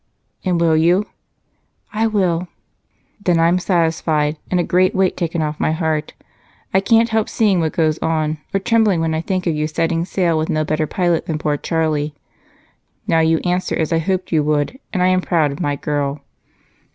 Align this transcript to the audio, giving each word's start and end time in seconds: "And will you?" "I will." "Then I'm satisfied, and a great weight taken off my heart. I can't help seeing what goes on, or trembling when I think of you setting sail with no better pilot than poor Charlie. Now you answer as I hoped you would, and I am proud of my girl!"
"And 0.43 0.59
will 0.59 0.75
you?" 0.75 1.05
"I 1.93 2.07
will." 2.07 2.47
"Then 3.23 3.39
I'm 3.39 3.59
satisfied, 3.59 4.35
and 4.49 4.59
a 4.59 4.63
great 4.63 4.95
weight 4.95 5.15
taken 5.15 5.43
off 5.43 5.59
my 5.59 5.73
heart. 5.73 6.13
I 6.73 6.79
can't 6.79 7.09
help 7.09 7.29
seeing 7.29 7.59
what 7.59 7.73
goes 7.73 7.99
on, 7.99 8.39
or 8.51 8.59
trembling 8.59 8.99
when 8.99 9.13
I 9.13 9.21
think 9.21 9.45
of 9.45 9.53
you 9.53 9.67
setting 9.67 10.03
sail 10.05 10.39
with 10.39 10.49
no 10.49 10.65
better 10.65 10.87
pilot 10.87 11.27
than 11.27 11.37
poor 11.37 11.55
Charlie. 11.55 12.15
Now 13.05 13.19
you 13.19 13.37
answer 13.45 13.75
as 13.75 13.93
I 13.93 13.99
hoped 13.99 14.31
you 14.31 14.41
would, 14.43 14.79
and 14.91 15.03
I 15.03 15.07
am 15.09 15.21
proud 15.21 15.51
of 15.51 15.59
my 15.59 15.75
girl!" 15.75 16.21